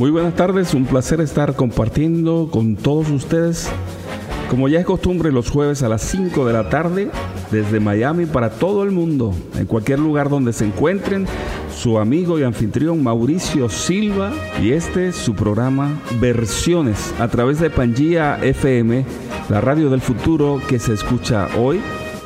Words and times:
Muy 0.00 0.10
buenas 0.10 0.34
tardes, 0.34 0.72
un 0.72 0.86
placer 0.86 1.20
estar 1.20 1.56
compartiendo 1.56 2.48
con 2.50 2.74
todos 2.74 3.10
ustedes, 3.10 3.68
como 4.48 4.66
ya 4.66 4.80
es 4.80 4.86
costumbre, 4.86 5.30
los 5.30 5.50
jueves 5.50 5.82
a 5.82 5.90
las 5.90 6.00
5 6.00 6.46
de 6.46 6.54
la 6.54 6.70
tarde, 6.70 7.10
desde 7.50 7.80
Miami 7.80 8.24
para 8.24 8.48
todo 8.48 8.82
el 8.82 8.92
mundo, 8.92 9.34
en 9.56 9.66
cualquier 9.66 9.98
lugar 9.98 10.30
donde 10.30 10.54
se 10.54 10.64
encuentren, 10.64 11.26
su 11.76 11.98
amigo 11.98 12.38
y 12.38 12.44
anfitrión 12.44 13.02
Mauricio 13.02 13.68
Silva 13.68 14.32
y 14.62 14.72
este 14.72 15.08
es 15.08 15.16
su 15.16 15.34
programa 15.34 16.00
Versiones 16.18 17.12
a 17.20 17.28
través 17.28 17.60
de 17.60 17.68
Pangía 17.68 18.38
FM, 18.42 19.04
la 19.50 19.60
radio 19.60 19.90
del 19.90 20.00
futuro 20.00 20.62
que 20.66 20.78
se 20.78 20.94
escucha 20.94 21.46
hoy, 21.58 21.78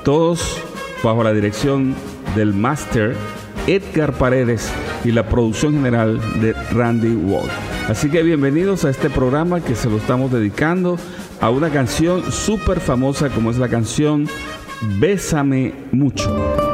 todos 0.04 0.60
bajo 1.02 1.24
la 1.24 1.32
dirección 1.32 1.96
del 2.36 2.54
máster 2.54 3.16
Edgar 3.66 4.12
Paredes 4.12 4.70
y 5.04 5.12
la 5.12 5.28
producción 5.28 5.74
general 5.74 6.20
de 6.41 6.52
Randy 6.72 7.14
Wall. 7.14 7.48
Así 7.88 8.10
que 8.10 8.22
bienvenidos 8.22 8.84
a 8.84 8.91
este 8.91 9.10
programa 9.10 9.60
que 9.60 9.74
se 9.74 9.88
lo 9.88 9.96
estamos 9.96 10.32
dedicando 10.32 10.98
a 11.41 11.50
una 11.50 11.70
canción 11.70 12.30
súper 12.30 12.80
famosa 12.80 13.28
como 13.30 13.50
es 13.50 13.58
la 13.58 13.69
canción 13.69 14.28
Bésame 14.98 15.72
mucho. 15.92 16.73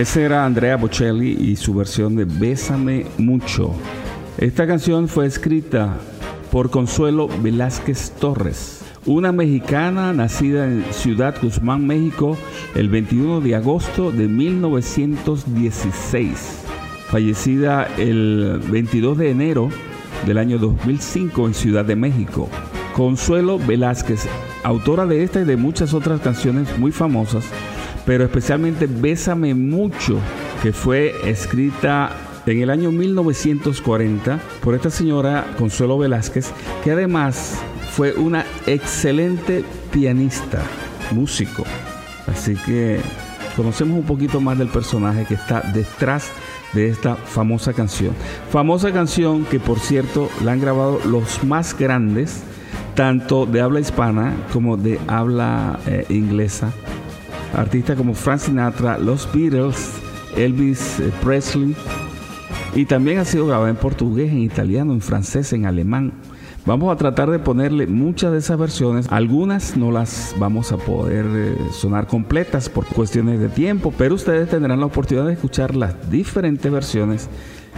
Ese 0.00 0.24
era 0.24 0.46
Andrea 0.46 0.78
Bocelli 0.78 1.36
y 1.38 1.56
su 1.56 1.74
versión 1.74 2.16
de 2.16 2.24
Bésame 2.24 3.04
mucho. 3.18 3.74
Esta 4.38 4.66
canción 4.66 5.08
fue 5.08 5.26
escrita 5.26 5.98
por 6.50 6.70
Consuelo 6.70 7.28
Velázquez 7.42 8.12
Torres, 8.12 8.80
una 9.04 9.30
mexicana 9.30 10.14
nacida 10.14 10.64
en 10.64 10.86
Ciudad 10.92 11.34
Guzmán, 11.42 11.86
México, 11.86 12.38
el 12.74 12.88
21 12.88 13.42
de 13.42 13.56
agosto 13.56 14.10
de 14.10 14.26
1916, 14.26 16.62
fallecida 17.10 17.86
el 17.98 18.58
22 18.70 19.18
de 19.18 19.30
enero 19.30 19.68
del 20.24 20.38
año 20.38 20.56
2005 20.56 21.46
en 21.46 21.52
Ciudad 21.52 21.84
de 21.84 21.96
México. 21.96 22.48
Consuelo 22.96 23.58
Velázquez, 23.58 24.26
autora 24.62 25.04
de 25.04 25.24
esta 25.24 25.42
y 25.42 25.44
de 25.44 25.58
muchas 25.58 25.92
otras 25.92 26.22
canciones 26.22 26.78
muy 26.78 26.90
famosas, 26.90 27.44
pero 28.06 28.24
especialmente 28.24 28.86
Bésame 28.86 29.54
mucho, 29.54 30.18
que 30.62 30.72
fue 30.72 31.14
escrita 31.24 32.10
en 32.46 32.62
el 32.62 32.70
año 32.70 32.90
1940 32.90 34.40
por 34.62 34.74
esta 34.74 34.90
señora 34.90 35.46
Consuelo 35.58 35.98
Velázquez, 35.98 36.50
que 36.82 36.92
además 36.92 37.60
fue 37.92 38.14
una 38.14 38.44
excelente 38.66 39.64
pianista, 39.92 40.62
músico. 41.12 41.64
Así 42.26 42.54
que 42.54 43.00
conocemos 43.56 43.98
un 43.98 44.04
poquito 44.04 44.40
más 44.40 44.58
del 44.58 44.68
personaje 44.68 45.24
que 45.26 45.34
está 45.34 45.60
detrás 45.60 46.30
de 46.72 46.88
esta 46.88 47.16
famosa 47.16 47.72
canción. 47.72 48.14
Famosa 48.50 48.92
canción 48.92 49.44
que 49.44 49.58
por 49.60 49.80
cierto 49.80 50.30
la 50.44 50.52
han 50.52 50.60
grabado 50.60 51.00
los 51.04 51.42
más 51.44 51.76
grandes, 51.76 52.42
tanto 52.94 53.46
de 53.46 53.60
habla 53.60 53.80
hispana 53.80 54.34
como 54.52 54.76
de 54.76 54.98
habla 55.08 55.78
eh, 55.86 56.06
inglesa 56.08 56.72
artistas 57.54 57.96
como 57.96 58.14
Frank 58.14 58.40
Sinatra, 58.40 58.98
los 58.98 59.28
Beatles, 59.32 59.92
Elvis 60.36 61.00
eh, 61.00 61.10
Presley, 61.22 61.74
y 62.74 62.84
también 62.84 63.18
ha 63.18 63.24
sido 63.24 63.46
grabada 63.46 63.70
en 63.70 63.76
portugués, 63.76 64.30
en 64.30 64.38
italiano, 64.38 64.92
en 64.92 65.00
francés, 65.00 65.52
en 65.52 65.66
alemán. 65.66 66.12
Vamos 66.66 66.92
a 66.92 66.96
tratar 66.96 67.30
de 67.30 67.38
ponerle 67.38 67.86
muchas 67.86 68.32
de 68.32 68.38
esas 68.38 68.58
versiones. 68.58 69.06
Algunas 69.10 69.76
no 69.76 69.90
las 69.90 70.34
vamos 70.38 70.72
a 70.72 70.76
poder 70.76 71.26
eh, 71.30 71.56
sonar 71.72 72.06
completas 72.06 72.68
por 72.68 72.84
cuestiones 72.86 73.40
de 73.40 73.48
tiempo, 73.48 73.92
pero 73.96 74.14
ustedes 74.14 74.48
tendrán 74.48 74.78
la 74.78 74.86
oportunidad 74.86 75.26
de 75.26 75.32
escuchar 75.32 75.74
las 75.74 76.10
diferentes 76.10 76.70
versiones 76.70 77.28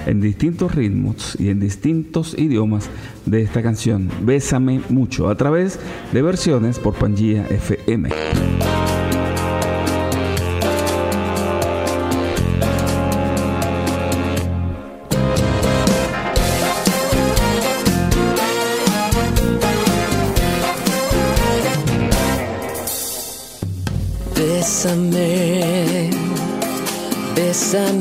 en 0.06 0.20
distintos 0.20 0.74
ritmos 0.74 1.36
y 1.38 1.48
en 1.50 1.60
distintos 1.60 2.36
idiomas 2.36 2.90
de 3.24 3.42
esta 3.42 3.62
canción. 3.62 4.10
Bésame 4.22 4.80
mucho 4.88 5.28
a 5.28 5.36
través 5.36 5.78
de 6.12 6.22
versiones 6.22 6.78
por 6.78 6.94
Pangía 6.94 7.46
FM. 7.48 8.10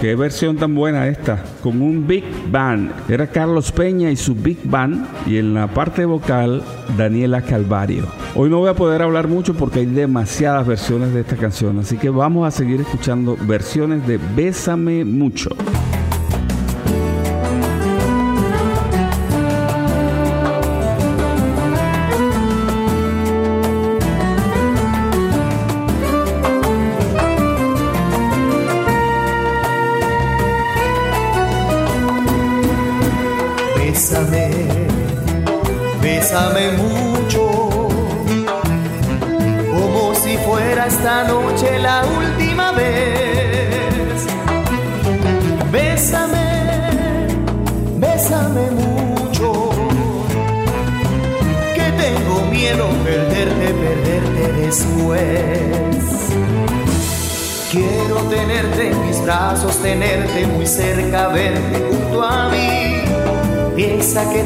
Qué 0.00 0.14
versión 0.14 0.56
tan 0.56 0.74
buena 0.74 1.08
esta, 1.08 1.42
con 1.62 1.82
un 1.82 2.06
Big 2.06 2.24
Band. 2.50 2.92
Era 3.08 3.26
Carlos 3.26 3.72
Peña 3.72 4.10
y 4.10 4.16
su 4.16 4.34
Big 4.34 4.58
Band 4.64 5.06
y 5.26 5.38
en 5.38 5.54
la 5.54 5.66
parte 5.68 6.04
vocal 6.04 6.62
Daniela 6.96 7.42
Calvario. 7.42 8.06
Hoy 8.34 8.50
no 8.50 8.58
voy 8.58 8.70
a 8.70 8.74
poder 8.74 9.02
hablar 9.02 9.28
mucho 9.28 9.54
porque 9.54 9.80
hay 9.80 9.86
demasiadas 9.86 10.66
versiones 10.66 11.12
de 11.12 11.20
esta 11.20 11.36
canción, 11.36 11.78
así 11.78 11.96
que 11.96 12.10
vamos 12.10 12.46
a 12.46 12.50
seguir 12.50 12.80
escuchando 12.80 13.36
versiones 13.40 14.06
de 14.06 14.18
Bésame 14.36 15.04
mucho. 15.04 15.50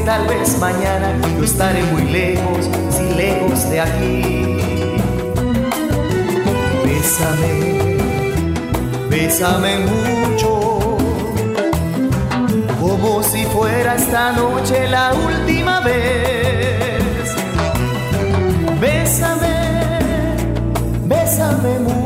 Tal 0.04 0.26
vez 0.26 0.58
mañana 0.58 1.14
yo 1.36 1.44
estaré 1.44 1.82
muy 1.84 2.02
lejos, 2.02 2.68
si 2.90 3.14
lejos 3.14 3.70
de 3.70 3.80
aquí. 3.80 4.56
Bésame, 6.84 7.98
bésame 9.10 9.78
mucho, 9.78 10.96
como 12.80 13.22
si 13.22 13.44
fuera 13.46 13.94
esta 13.96 14.32
noche 14.32 14.88
la 14.88 15.12
última 15.14 15.80
vez. 15.80 17.34
Bésame, 18.80 19.56
bésame 21.06 21.78
mucho 21.80 22.02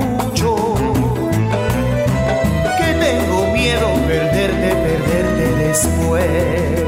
perderte, 4.07 4.75
perderte 4.75 5.57
después. 5.57 6.86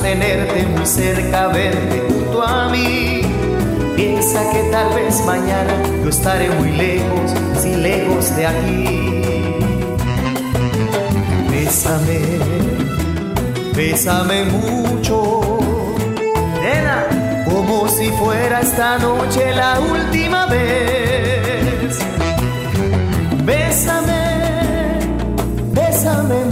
Tenerte 0.00 0.66
muy 0.66 0.86
cerca, 0.86 1.48
verte 1.48 2.02
junto 2.08 2.42
a 2.42 2.68
mí. 2.68 3.22
Piensa 3.96 4.40
que 4.52 4.62
tal 4.70 4.94
vez 4.94 5.24
mañana 5.24 5.72
yo 6.02 6.10
estaré 6.10 6.50
muy 6.50 6.72
lejos, 6.72 7.32
si 7.60 7.74
lejos 7.74 8.36
de 8.36 8.46
aquí. 8.46 9.54
Bésame, 11.50 12.20
bésame 13.74 14.44
mucho, 14.44 15.58
nena, 16.62 17.06
como 17.50 17.88
si 17.88 18.08
fuera 18.10 18.60
esta 18.60 18.98
noche 18.98 19.54
la 19.54 19.80
última 19.80 20.46
vez. 20.46 21.98
Bésame, 23.44 24.98
bésame 25.72 26.45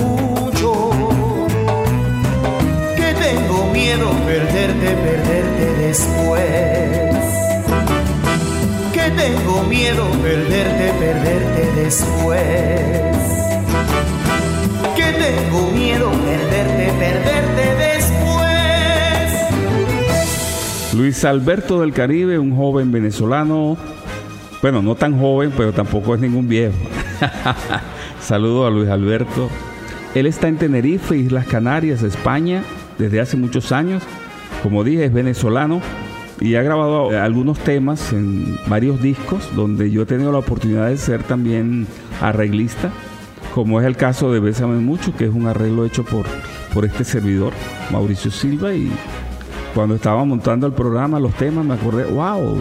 miedo 3.84 4.10
perderte, 4.24 4.96
perderte 4.96 5.66
después. 5.86 6.42
Que 8.94 9.10
tengo 9.10 9.62
miedo 9.64 10.08
perderte, 10.22 10.92
perderte 10.98 11.82
después 11.82 13.14
que 14.96 15.02
tengo 15.02 15.70
miedo 15.72 16.10
perderte, 16.10 16.92
perderte 16.98 17.64
después. 17.84 18.54
Luis 20.94 21.22
Alberto 21.26 21.80
del 21.80 21.92
Caribe, 21.92 22.38
un 22.38 22.56
joven 22.56 22.90
venezolano, 22.90 23.76
bueno, 24.62 24.80
no 24.80 24.94
tan 24.94 25.18
joven, 25.18 25.52
pero 25.54 25.72
tampoco 25.72 26.14
es 26.14 26.22
ningún 26.22 26.48
viejo. 26.48 26.76
Saludo 28.20 28.66
a 28.66 28.70
Luis 28.70 28.88
Alberto. 28.88 29.50
Él 30.14 30.24
está 30.26 30.48
en 30.48 30.56
Tenerife, 30.56 31.16
Islas 31.16 31.46
Canarias, 31.46 32.02
España, 32.02 32.62
desde 32.98 33.20
hace 33.20 33.36
muchos 33.36 33.72
años. 33.72 34.02
Como 34.62 34.84
dije, 34.84 35.04
es 35.04 35.12
venezolano 35.12 35.80
y 36.40 36.54
ha 36.54 36.62
grabado 36.62 37.10
algunos 37.20 37.58
temas 37.58 38.12
en 38.12 38.58
varios 38.66 39.00
discos 39.02 39.54
donde 39.54 39.90
yo 39.90 40.02
he 40.02 40.06
tenido 40.06 40.32
la 40.32 40.38
oportunidad 40.38 40.88
de 40.88 40.96
ser 40.96 41.22
también 41.22 41.86
arreglista 42.20 42.90
como 43.54 43.80
es 43.80 43.86
el 43.86 43.96
caso 43.96 44.32
de 44.32 44.40
Bésame 44.40 44.80
Mucho, 44.80 45.14
que 45.16 45.26
es 45.26 45.32
un 45.32 45.46
arreglo 45.46 45.84
hecho 45.84 46.04
por, 46.04 46.26
por 46.72 46.84
este 46.84 47.04
servidor, 47.04 47.52
Mauricio 47.92 48.32
Silva, 48.32 48.74
y 48.74 48.90
cuando 49.76 49.94
estaba 49.94 50.24
montando 50.24 50.66
el 50.66 50.72
programa, 50.72 51.20
los 51.20 51.32
temas, 51.34 51.64
me 51.64 51.74
acordé, 51.74 52.04
wow, 52.04 52.58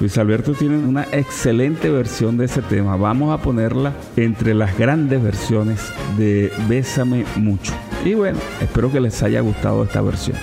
Luis 0.00 0.16
Alberto 0.16 0.52
tiene 0.52 0.78
una 0.78 1.08
excelente 1.10 1.90
versión 1.90 2.36
de 2.36 2.44
ese 2.44 2.62
tema. 2.62 2.96
Vamos 2.96 3.36
a 3.36 3.42
ponerla 3.42 3.92
entre 4.16 4.54
las 4.54 4.78
grandes 4.78 5.20
versiones 5.20 5.92
de 6.16 6.52
Bésame 6.68 7.24
Mucho. 7.34 7.72
Y 8.04 8.14
bueno, 8.14 8.38
espero 8.60 8.92
que 8.92 9.00
les 9.00 9.20
haya 9.24 9.40
gustado 9.40 9.82
esta 9.82 10.00
versión. 10.00 10.36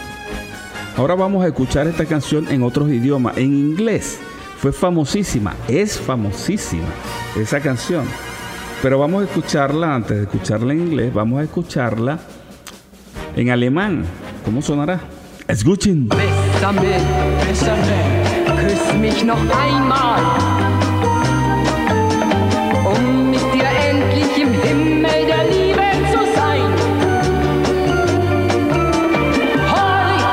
Ahora 0.98 1.16
vamos 1.16 1.44
a 1.46 1.48
escuchar 1.48 1.88
esta 1.88 2.06
canción 2.06 2.50
en 2.50 2.64
otros 2.64 2.90
idiomas. 2.90 3.38
En 3.38 3.54
inglés 3.54 4.20
fue 4.58 4.74
famosísima, 4.74 5.54
es 5.70 6.00
famosísima 6.00 6.88
esa 7.38 7.62
canción. 7.62 8.04
Pero 8.82 9.00
vamos 9.00 9.22
a 9.22 9.26
escucharla, 9.26 9.96
antes 9.96 10.18
de 10.18 10.24
escucharla 10.24 10.74
en 10.74 10.82
inglés, 10.82 11.14
vamos 11.14 11.40
a 11.40 11.44
escucharla 11.44 12.20
en 13.38 13.50
alemán. 13.52 14.04
¿Cómo 14.44 14.62
sonará? 14.62 15.00
Escuchen. 15.48 16.10
Bésame, 16.10 16.98
bésame, 17.48 18.25
küss 18.25 18.25
mich 18.96 19.24
noch 19.24 19.40
einmal. 19.40 20.22
Um 22.86 23.30
mit 23.30 23.42
dir 23.54 23.68
endlich 23.90 24.38
im 24.38 24.54
Himmel 24.54 25.26
der 25.28 25.44
Liebe 25.46 25.86
zu 26.12 26.20
sein. 26.36 26.70
Heute, 29.74 30.32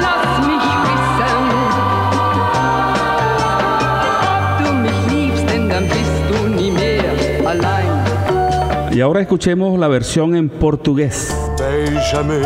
lass 0.00 0.32
mich 0.50 0.66
wissen, 0.86 1.44
ob 4.38 4.64
du 4.64 4.72
mich 4.84 5.00
liebst, 5.12 5.44
denn 5.50 5.68
dann 5.68 5.86
bist 5.88 6.18
du 6.30 6.36
nie 6.48 6.70
mehr 6.70 7.04
allein. 7.44 7.90
Y 8.92 9.00
ahora 9.00 9.20
escuchemos 9.20 9.78
la 9.78 9.88
versión 9.88 10.36
en 10.36 10.48
portugués. 10.48 11.34
Beija-me, 11.58 12.40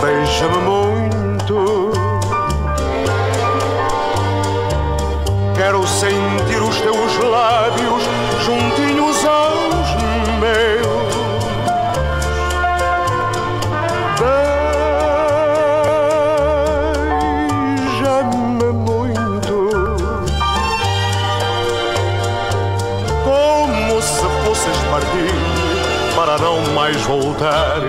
beija-me 0.00 0.87
mais 26.88 27.02
voltar. 27.02 27.82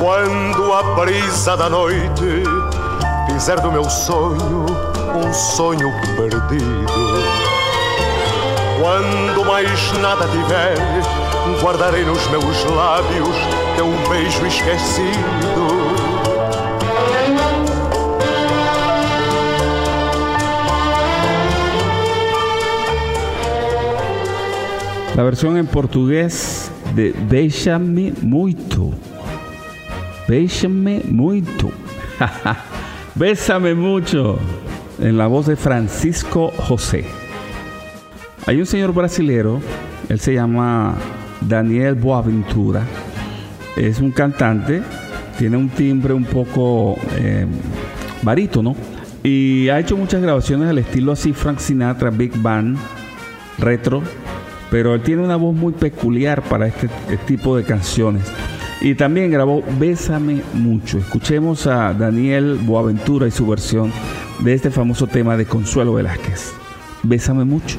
Quando 0.00 0.72
a 0.72 0.82
brisa 0.96 1.56
da 1.56 1.70
noite 1.70 2.42
fizer 3.30 3.60
do 3.60 3.70
meu 3.70 3.84
sonho 3.84 4.66
um 5.14 5.32
sonho 5.32 5.92
perdido. 6.16 6.92
Quando 8.80 9.46
mais 9.46 9.92
nada 10.00 10.26
tiver, 10.26 10.76
guardarei 11.62 12.04
nos 12.04 12.26
meus 12.26 12.64
lábios 12.64 13.36
teu 13.76 13.86
beijo 14.08 14.44
esquecido. 14.46 15.75
La 25.16 25.22
versión 25.22 25.56
en 25.56 25.66
portugués 25.66 26.70
de 26.94 27.14
Beija-me 27.30 28.12
muito. 28.20 28.92
Beija-me 30.28 31.00
muito. 31.08 31.70
Bésame 33.14 33.74
mucho. 33.74 34.38
En 34.98 35.16
la 35.16 35.26
voz 35.26 35.46
de 35.46 35.56
Francisco 35.56 36.52
José. 36.58 37.06
Hay 38.44 38.60
un 38.60 38.66
señor 38.66 38.92
brasilero, 38.92 39.58
él 40.10 40.20
se 40.20 40.34
llama 40.34 40.94
Daniel 41.40 41.94
Boaventura. 41.94 42.82
Es 43.74 44.00
un 44.00 44.10
cantante, 44.10 44.82
tiene 45.38 45.56
un 45.56 45.70
timbre 45.70 46.12
un 46.12 46.24
poco 46.24 46.98
eh, 47.16 47.46
barítono 48.20 48.76
y 49.22 49.70
ha 49.70 49.80
hecho 49.80 49.96
muchas 49.96 50.20
grabaciones 50.20 50.68
al 50.68 50.76
estilo 50.76 51.12
así 51.12 51.32
Frank 51.32 51.58
Sinatra, 51.58 52.10
Big 52.10 52.36
Band, 52.36 52.76
retro, 53.58 54.02
pero 54.70 54.94
él 54.94 55.02
tiene 55.02 55.22
una 55.22 55.36
voz 55.36 55.54
muy 55.54 55.72
peculiar 55.72 56.42
para 56.42 56.66
este, 56.66 56.86
este 56.86 57.16
tipo 57.18 57.56
de 57.56 57.64
canciones. 57.64 58.22
Y 58.80 58.94
también 58.94 59.30
grabó 59.30 59.62
Bésame 59.78 60.42
mucho. 60.52 60.98
Escuchemos 60.98 61.66
a 61.66 61.94
Daniel 61.94 62.58
Boaventura 62.62 63.26
y 63.26 63.30
su 63.30 63.46
versión 63.46 63.92
de 64.40 64.52
este 64.52 64.70
famoso 64.70 65.06
tema 65.06 65.36
de 65.36 65.46
Consuelo 65.46 65.94
Velázquez. 65.94 66.52
Bésame 67.02 67.44
mucho. 67.44 67.78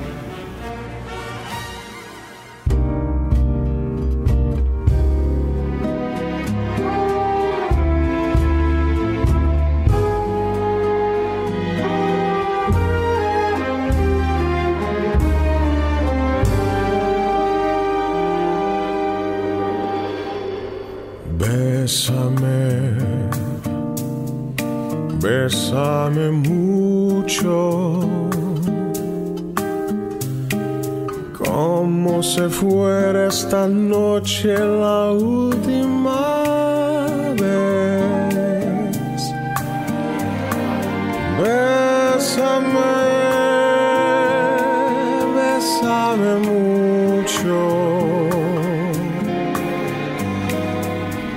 Bésame, 41.37 42.97
bésame 45.35 46.33
mucho 46.49 47.59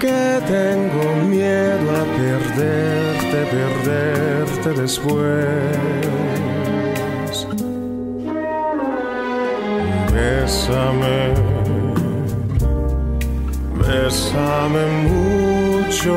que 0.00 0.22
tengo 0.46 1.04
miedo 1.28 1.86
a 2.00 2.04
perderte, 2.16 3.38
perderte 3.50 4.68
después. 4.80 5.76
Bésame, 10.14 11.18
bésame 13.76 14.84
mucho. 15.08 16.16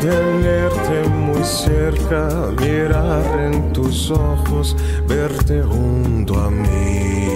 Tenerte 0.00 1.08
muy 1.08 1.44
cerca, 1.44 2.28
mirar 2.58 3.22
en 3.38 3.72
tus 3.72 4.10
ojos, 4.10 4.76
verte 5.06 5.62
junto 5.62 6.40
a 6.40 6.50
mí. 6.50 7.28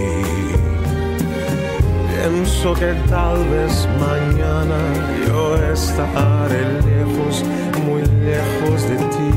Pienso 2.11 2.73
que 2.75 2.95
tal 3.09 3.37
vez 3.51 3.87
mañana 4.01 4.79
yo 5.27 5.57
estaré 5.73 6.63
lejos, 6.83 7.45
muy 7.85 8.03
lejos 8.25 8.83
de 8.89 8.97
ti. 8.97 9.31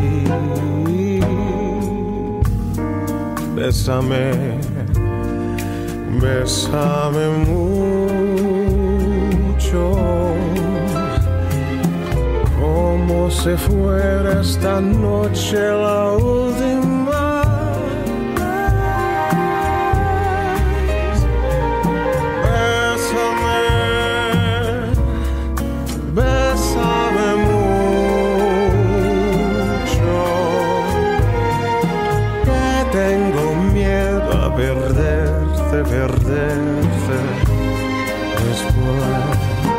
Bésame, 3.55 4.31
bésame 6.21 7.25
mucho 7.49 7.97
como 13.07 13.31
si 13.31 13.55
fuera 13.55 14.41
esta 14.41 14.81
noche 14.81 15.57
la 15.57 16.11
última. 16.11 17.41
Bésame, 22.43 23.61
bésame 26.13 27.29
mucho, 27.47 27.77
que 32.43 32.67
tengo 32.91 33.45
miedo 33.73 34.29
a 34.33 34.53
perderte, 34.53 35.77
perderte 35.89 37.17
después. 38.43 39.76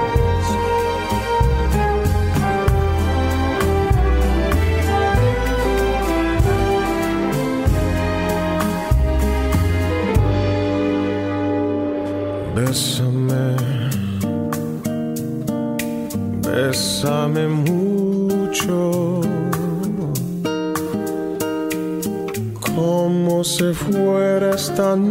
Fuera 24.79 25.08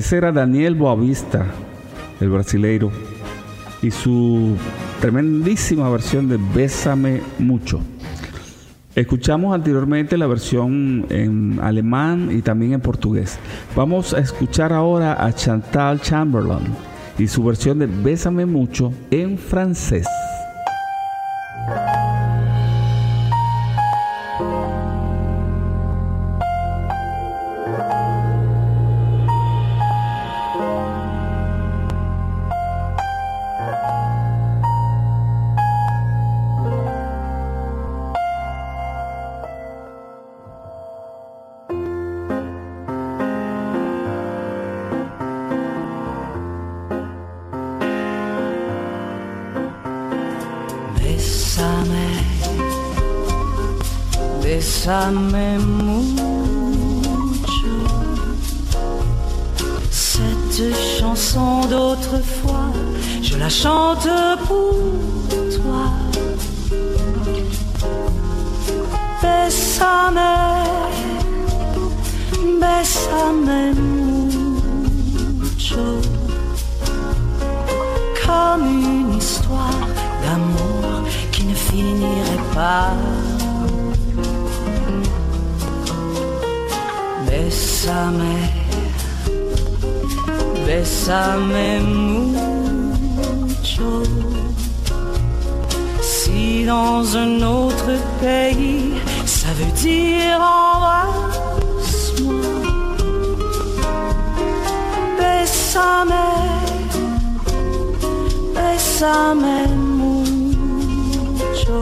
Era 0.00 0.32
Daniel 0.32 0.74
Boavista, 0.74 1.44
el 2.20 2.30
brasileiro, 2.30 2.90
y 3.82 3.90
su 3.90 4.56
tremendísima 5.00 5.88
versión 5.90 6.26
de 6.26 6.38
Bésame 6.54 7.20
mucho. 7.38 7.80
Escuchamos 8.94 9.54
anteriormente 9.54 10.16
la 10.16 10.26
versión 10.26 11.06
en 11.10 11.60
alemán 11.62 12.30
y 12.32 12.40
también 12.40 12.72
en 12.72 12.80
portugués. 12.80 13.38
Vamos 13.76 14.14
a 14.14 14.20
escuchar 14.20 14.72
ahora 14.72 15.24
a 15.24 15.32
Chantal 15.32 16.00
Chamberlain 16.00 16.66
y 17.18 17.28
su 17.28 17.44
versión 17.44 17.78
de 17.78 17.86
Bésame 17.86 18.46
mucho 18.46 18.92
en 19.10 19.38
francés. 19.38 20.06
Bésame 54.90 55.58
mucho. 55.86 56.66
Cette 59.90 60.74
chanson 60.98 61.60
d'autrefois, 61.66 62.72
je 63.22 63.36
la 63.36 63.48
chante 63.48 64.08
pour 64.48 64.74
toi. 65.56 65.84
Bésame, 69.22 70.20
bésame 72.60 73.74
mucho. 75.40 75.88
Comme 78.26 78.66
une 78.66 79.14
histoire 79.18 79.86
d'amour 80.22 81.04
qui 81.30 81.44
ne 81.44 81.54
finirait 81.54 82.44
pas. 82.54 82.90
Bésame, 87.82 88.36
bésame 90.66 91.80
mucho. 93.46 94.02
Si 96.02 96.66
dans 96.66 97.16
un 97.16 97.40
autre 97.40 97.92
pays, 98.20 98.92
ça 99.24 99.48
veut 99.54 99.72
dire 99.80 100.38
embrasse-moi. 100.42 101.14
Bésame, 105.18 106.26
bésame 108.54 109.56
mucho. 111.38 111.80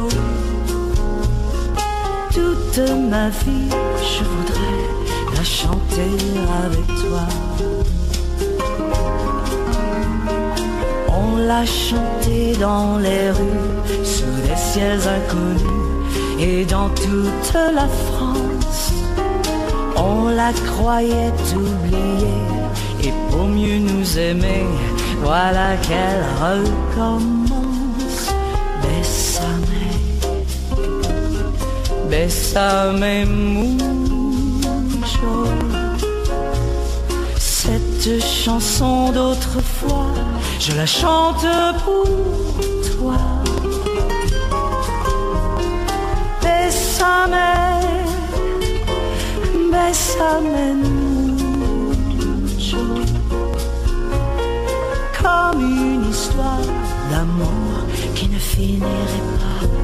Toute 2.32 2.78
ma 3.10 3.30
vie, 3.30 3.68
je 3.98 4.22
voudrais 4.22 4.87
chanter 5.68 6.16
avec 6.64 6.86
toi. 7.02 7.24
On 11.08 11.36
l'a 11.36 11.64
chanté 11.66 12.56
dans 12.58 12.98
les 12.98 13.30
rues, 13.30 14.04
sous 14.04 14.36
des 14.46 14.56
ciels 14.56 15.06
inconnus, 15.18 16.06
et 16.40 16.64
dans 16.64 16.88
toute 16.90 17.54
la 17.78 17.88
France. 18.06 18.92
On 19.96 20.28
la 20.28 20.52
croyait 20.70 21.40
oubliée, 21.54 22.44
Et 23.04 23.12
pour 23.30 23.46
mieux 23.46 23.78
nous 23.78 24.18
aimer, 24.18 24.66
voilà 25.22 25.76
qu'elle 25.86 26.24
recommence. 26.44 28.20
Bésame, 28.82 29.74
bésame 32.10 33.24
mucho. 33.26 34.07
Cette 38.08 38.24
chanson 38.24 39.12
d'autrefois, 39.12 40.06
je 40.58 40.72
la 40.72 40.86
chante 40.86 41.44
pour 41.84 42.06
toi. 42.90 43.18
Bésame, 46.40 47.36
bésame 49.70 50.80
mucho. 52.46 52.78
Comme 55.22 55.60
une 55.60 56.08
histoire 56.10 56.62
d'amour 57.10 57.84
qui 58.14 58.26
ne 58.30 58.38
finirait 58.38 59.28
pas. 59.38 59.77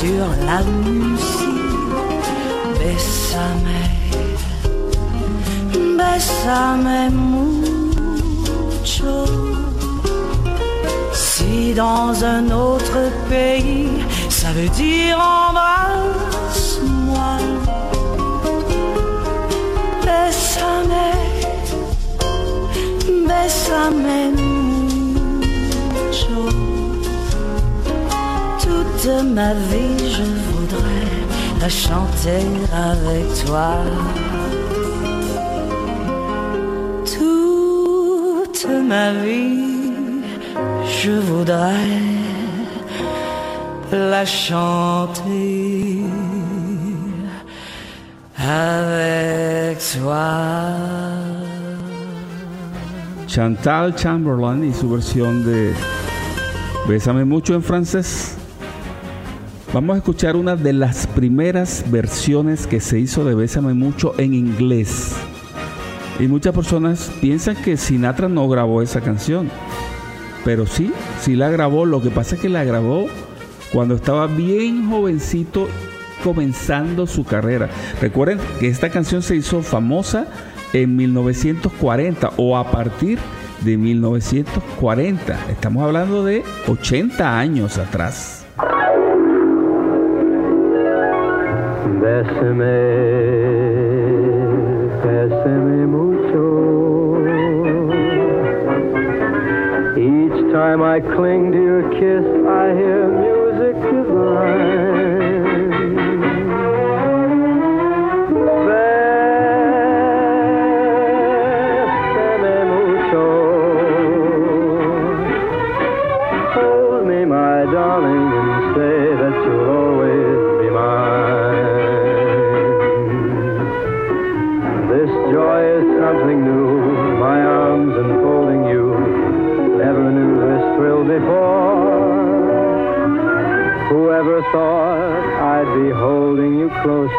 Sur 0.00 0.26
la 0.46 0.62
musique. 0.86 2.28
Bésame, 2.78 3.80
bésame 5.98 6.98
mucho. 7.32 7.90
Si 11.12 11.74
dans 11.74 12.24
un 12.24 12.50
autre 12.50 12.98
pays, 13.28 13.88
ça 14.30 14.48
veut 14.52 14.70
dire 14.70 15.18
embrasse-moi. 15.18 15.39
Toute 29.02 29.24
ma 29.24 29.54
vie, 29.54 30.10
je 30.12 30.24
voudrais 30.50 31.08
la 31.58 31.68
chanter 31.70 32.44
avec 32.70 33.46
toi. 33.46 33.76
Toute 37.06 38.66
ma 38.68 39.12
vie, 39.12 39.92
je 41.02 41.12
voudrais 41.12 41.88
la 43.90 44.26
chanter 44.26 46.04
avec 48.36 49.78
toi. 49.78 50.26
Chantal 53.26 53.96
Chamberlain 53.96 54.62
y 54.62 54.74
su 54.74 54.86
versión 54.88 55.42
de 55.42 55.72
Bésame 56.86 57.24
mucho 57.24 57.54
en 57.54 57.62
francés. 57.62 58.39
Vamos 59.72 59.94
a 59.94 59.98
escuchar 59.98 60.34
una 60.34 60.56
de 60.56 60.72
las 60.72 61.06
primeras 61.06 61.84
versiones 61.92 62.66
que 62.66 62.80
se 62.80 62.98
hizo 62.98 63.24
de 63.24 63.36
Bésame 63.36 63.72
mucho 63.72 64.14
en 64.18 64.34
inglés. 64.34 65.14
Y 66.18 66.26
muchas 66.26 66.52
personas 66.52 67.12
piensan 67.20 67.54
que 67.54 67.76
Sinatra 67.76 68.28
no 68.28 68.48
grabó 68.48 68.82
esa 68.82 69.00
canción. 69.00 69.48
Pero 70.44 70.66
sí, 70.66 70.92
sí 71.20 71.36
la 71.36 71.50
grabó. 71.50 71.86
Lo 71.86 72.02
que 72.02 72.10
pasa 72.10 72.34
es 72.34 72.40
que 72.40 72.48
la 72.48 72.64
grabó 72.64 73.06
cuando 73.72 73.94
estaba 73.94 74.26
bien 74.26 74.90
jovencito 74.90 75.68
comenzando 76.24 77.06
su 77.06 77.22
carrera. 77.22 77.70
Recuerden 78.00 78.40
que 78.58 78.66
esta 78.66 78.90
canción 78.90 79.22
se 79.22 79.36
hizo 79.36 79.62
famosa 79.62 80.26
en 80.72 80.96
1940 80.96 82.32
o 82.38 82.58
a 82.58 82.72
partir 82.72 83.20
de 83.60 83.78
1940. 83.78 85.46
Estamos 85.48 85.84
hablando 85.84 86.24
de 86.24 86.42
80 86.66 87.38
años 87.38 87.78
atrás. 87.78 88.39
Bésame, 92.00 92.78
bésame 95.02 95.86
mucho. 95.86 96.46
Each 99.98 100.38
time 100.50 100.80
I 100.82 101.00
cling 101.00 101.52
to 101.52 101.59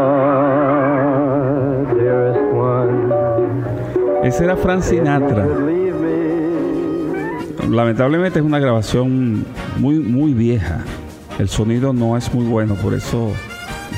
dearest 1.96 2.46
one. 2.54 2.94
Ese 4.24 4.44
era 4.44 4.56
Frank 4.56 4.84
Sinatra. 4.84 5.48
Lamentablemente 7.70 8.40
es 8.40 8.46
una 8.46 8.60
grabación 8.60 9.46
muy 9.78 10.00
muy 10.00 10.34
vieja. 10.34 10.82
El 11.40 11.50
sonido 11.50 11.92
no 11.94 12.18
es 12.18 12.32
muy 12.34 12.46
bueno, 12.46 12.76
por 12.76 12.94
eso 12.94 13.32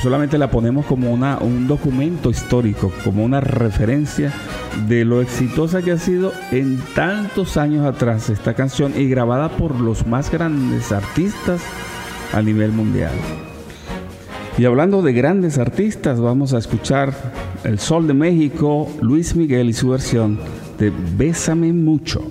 solamente 0.01 0.37
la 0.37 0.49
ponemos 0.49 0.85
como 0.85 1.11
una, 1.11 1.39
un 1.39 1.67
documento 1.67 2.29
histórico, 2.29 2.91
como 3.03 3.23
una 3.23 3.41
referencia 3.41 4.31
de 4.87 5.03
lo 5.03 5.21
exitosa 5.21 5.81
que 5.81 5.91
ha 5.91 5.97
sido 5.97 6.31
en 6.51 6.79
tantos 6.95 7.57
años 7.57 7.85
atrás 7.85 8.29
esta 8.29 8.53
canción 8.53 8.93
y 8.95 9.09
grabada 9.09 9.49
por 9.49 9.79
los 9.79 10.07
más 10.07 10.31
grandes 10.31 10.93
artistas 10.93 11.61
a 12.33 12.41
nivel 12.41 12.71
mundial. 12.71 13.13
Y 14.57 14.65
hablando 14.65 15.01
de 15.01 15.13
grandes 15.13 15.57
artistas, 15.57 16.19
vamos 16.19 16.53
a 16.53 16.57
escuchar 16.57 17.13
El 17.63 17.79
Sol 17.79 18.07
de 18.07 18.13
México, 18.13 18.89
Luis 19.01 19.35
Miguel 19.35 19.69
y 19.69 19.73
su 19.73 19.89
versión 19.89 20.39
de 20.77 20.91
Bésame 21.17 21.71
mucho. 21.71 22.21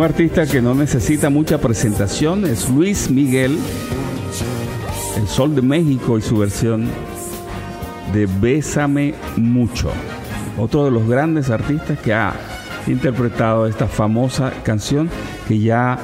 Un 0.00 0.06
artista 0.06 0.46
que 0.46 0.62
no 0.62 0.74
necesita 0.74 1.28
mucha 1.28 1.58
presentación 1.58 2.46
es 2.46 2.70
Luis 2.70 3.10
Miguel, 3.10 3.58
el 5.18 5.28
Sol 5.28 5.54
de 5.54 5.60
México 5.60 6.16
y 6.16 6.22
su 6.22 6.38
versión 6.38 6.88
de 8.14 8.24
Bésame 8.24 9.14
Mucho. 9.36 9.92
Otro 10.56 10.86
de 10.86 10.90
los 10.90 11.06
grandes 11.06 11.50
artistas 11.50 11.98
que 11.98 12.14
ha 12.14 12.32
interpretado 12.86 13.66
esta 13.66 13.88
famosa 13.88 14.54
canción 14.62 15.10
que 15.46 15.58
ya 15.58 15.98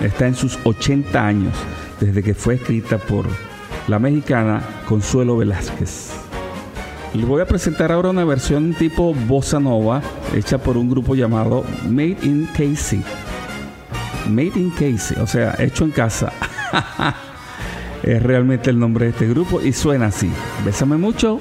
está 0.00 0.26
en 0.26 0.34
sus 0.34 0.58
80 0.64 1.22
años 1.22 1.52
desde 2.00 2.22
que 2.22 2.32
fue 2.32 2.54
escrita 2.54 2.96
por 2.96 3.26
la 3.88 3.98
mexicana 3.98 4.62
Consuelo 4.88 5.36
Velázquez. 5.36 6.25
Les 7.14 7.26
voy 7.26 7.40
a 7.40 7.46
presentar 7.46 7.92
ahora 7.92 8.10
una 8.10 8.24
versión 8.24 8.74
tipo 8.74 9.14
bossa 9.14 9.58
nova 9.58 10.02
hecha 10.34 10.58
por 10.58 10.76
un 10.76 10.90
grupo 10.90 11.14
llamado 11.14 11.64
Made 11.88 12.18
in 12.22 12.46
Casey. 12.52 13.02
Made 14.28 14.52
in 14.56 14.70
Casey, 14.70 15.16
o 15.20 15.26
sea, 15.26 15.54
hecho 15.58 15.84
en 15.84 15.92
casa. 15.92 16.32
es 18.02 18.22
realmente 18.22 18.70
el 18.70 18.78
nombre 18.78 19.06
de 19.06 19.10
este 19.12 19.28
grupo 19.28 19.62
y 19.62 19.72
suena 19.72 20.06
así. 20.06 20.30
Bésame 20.64 20.96
mucho. 20.96 21.40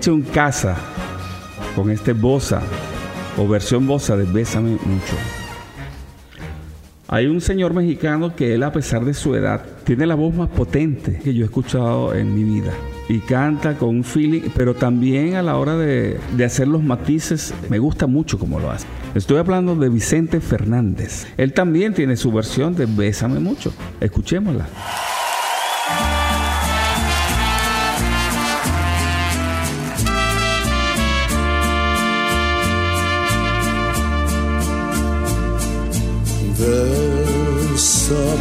Hecho 0.00 0.14
un 0.14 0.22
casa 0.22 0.78
con 1.76 1.90
este 1.90 2.14
bossa 2.14 2.62
o 3.36 3.46
versión 3.46 3.86
bossa 3.86 4.16
de 4.16 4.24
Bésame 4.24 4.70
mucho. 4.70 5.14
Hay 7.06 7.26
un 7.26 7.42
señor 7.42 7.74
mexicano 7.74 8.34
que 8.34 8.54
él 8.54 8.62
a 8.62 8.72
pesar 8.72 9.04
de 9.04 9.12
su 9.12 9.34
edad 9.34 9.62
tiene 9.84 10.06
la 10.06 10.14
voz 10.14 10.34
más 10.34 10.48
potente 10.48 11.20
que 11.22 11.34
yo 11.34 11.42
he 11.42 11.44
escuchado 11.44 12.14
en 12.14 12.34
mi 12.34 12.44
vida 12.44 12.72
y 13.10 13.18
canta 13.18 13.76
con 13.76 13.90
un 13.90 14.04
feeling, 14.04 14.48
pero 14.56 14.72
también 14.72 15.34
a 15.34 15.42
la 15.42 15.58
hora 15.58 15.76
de, 15.76 16.18
de 16.34 16.44
hacer 16.46 16.66
los 16.66 16.82
matices 16.82 17.52
me 17.68 17.78
gusta 17.78 18.06
mucho 18.06 18.38
como 18.38 18.58
lo 18.58 18.70
hace. 18.70 18.86
Estoy 19.14 19.36
hablando 19.36 19.76
de 19.76 19.90
Vicente 19.90 20.40
Fernández. 20.40 21.26
Él 21.36 21.52
también 21.52 21.92
tiene 21.92 22.16
su 22.16 22.32
versión 22.32 22.74
de 22.74 22.86
Bésame 22.86 23.38
mucho. 23.38 23.70
Escuchémosla. 24.00 24.66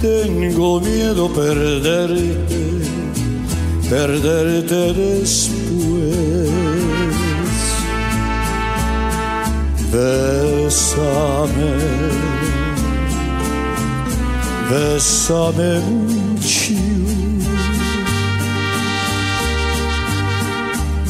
tengo 0.00 0.80
miedo 0.80 1.28
perderte, 1.28 2.60
perderte 3.88 4.92
después. 4.94 6.48
Bésame, 9.92 11.72
bésame 14.70 15.80
mucho, 15.80 16.74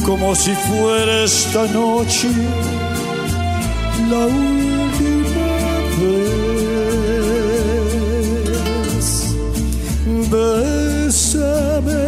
como 0.05 0.33
si 0.35 0.51
fuera 0.53 1.23
esta 1.25 1.67
noche 1.67 2.29
la 4.09 4.25
última 4.25 5.18
Bésame, 10.31 12.05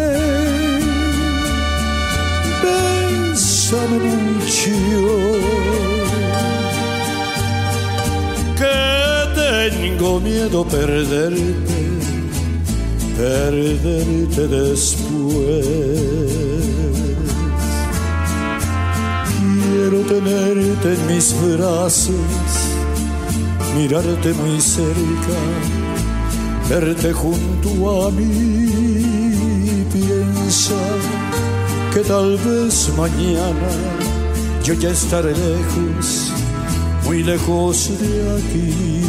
bésame 2.61 3.97
mucho, 3.97 4.77
que 8.59 8.77
tengo 9.33 10.19
miedo 10.19 10.63
perderte, 10.65 11.81
perderte 13.17 14.47
después. 14.47 15.65
Quiero 19.39 19.99
tenerte 20.01 20.93
en 20.93 21.01
mis 21.07 21.33
brazos, 21.57 22.13
mirarte 23.75 24.31
muy 24.33 24.61
cerca, 24.61 25.39
verte 26.71 27.11
junto 27.11 27.69
a 28.07 28.11
mí. 28.11 28.27
Piensa 29.91 30.81
que 31.93 31.99
tal 31.99 32.37
vez 32.37 32.89
mañana 32.97 33.71
yo 34.63 34.73
ya 34.75 34.91
estaré 34.91 35.33
lejos, 35.33 36.31
muy 37.03 37.23
lejos 37.23 37.89
de 37.99 38.13
aquí. 38.37 39.03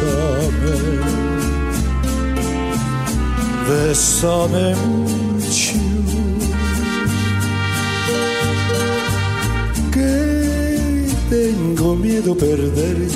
bésame 3.68 4.74
mucho. 4.86 5.87
Tengo 11.58 11.96
miedo 11.96 12.36
perderte, 12.36 13.08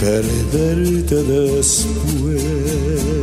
perderte 0.00 1.22
después. 1.22 3.21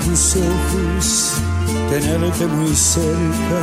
Tus 0.00 0.36
ojos, 0.36 1.32
tenerte 1.90 2.46
muy 2.46 2.74
cerca, 2.74 3.60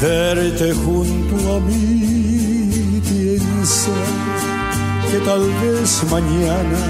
verte 0.00 0.72
junto 0.72 1.54
a 1.54 1.60
mí. 1.60 3.00
Piensa 3.08 3.92
que 5.10 5.18
tal 5.18 5.42
vez 5.62 6.02
mañana 6.10 6.80